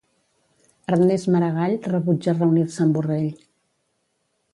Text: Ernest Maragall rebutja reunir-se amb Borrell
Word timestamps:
Ernest 0.95 1.27
Maragall 1.35 1.75
rebutja 1.91 2.35
reunir-se 2.39 2.83
amb 2.87 2.99
Borrell 2.99 3.29